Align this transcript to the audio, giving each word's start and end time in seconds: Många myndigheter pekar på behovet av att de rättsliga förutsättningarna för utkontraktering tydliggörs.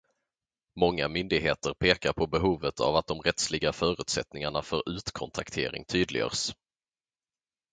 Många 0.79 1.07
myndigheter 1.07 1.73
pekar 1.73 2.13
på 2.13 2.27
behovet 2.27 2.79
av 2.79 2.95
att 2.95 3.07
de 3.07 3.21
rättsliga 3.21 3.73
förutsättningarna 3.73 4.61
för 4.61 4.89
utkontraktering 4.89 5.85
tydliggörs. 5.85 6.53